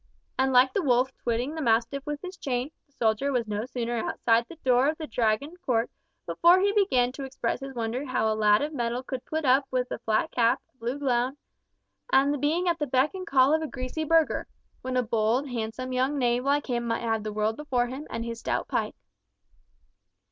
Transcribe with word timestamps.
And 0.39 0.51
like 0.51 0.73
the 0.73 0.81
wolf 0.81 1.15
twitting 1.21 1.53
the 1.53 1.61
mastiff 1.61 2.03
with 2.07 2.19
his 2.23 2.35
chain, 2.35 2.71
the 2.87 2.91
soldier 2.93 3.31
was 3.31 3.45
no 3.47 3.67
sooner 3.67 3.97
outside 3.97 4.47
the 4.49 4.55
door 4.65 4.87
of 4.87 4.97
the 4.97 5.05
Dragon 5.05 5.55
court 5.57 5.91
before 6.25 6.59
he 6.59 6.71
began 6.71 7.11
to 7.11 7.23
express 7.23 7.59
his 7.59 7.75
wonder 7.75 8.03
how 8.03 8.27
a 8.27 8.33
lad 8.33 8.63
of 8.63 8.73
mettle 8.73 9.03
could 9.03 9.23
put 9.25 9.45
up 9.45 9.65
with 9.69 9.91
a 9.91 9.99
flat 9.99 10.31
cap, 10.31 10.59
a 10.73 10.77
blue 10.79 10.97
gown, 10.97 11.37
and 12.11 12.33
the 12.33 12.39
being 12.39 12.67
at 12.67 12.79
the 12.79 12.87
beck 12.87 13.13
and 13.13 13.27
call 13.27 13.53
of 13.53 13.61
a 13.61 13.67
greasy 13.67 14.03
burgher, 14.03 14.47
when 14.81 14.97
a 14.97 15.03
bold, 15.03 15.47
handsome 15.47 15.93
young 15.93 16.17
knave 16.17 16.43
like 16.45 16.65
him 16.65 16.87
might 16.87 17.03
have 17.03 17.21
the 17.21 17.31
world 17.31 17.55
before 17.55 17.85
him 17.85 18.07
and 18.09 18.25
his 18.25 18.39
stout 18.39 18.67
pike. 18.67 18.95